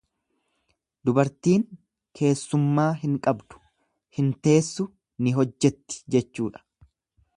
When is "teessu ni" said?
4.49-5.35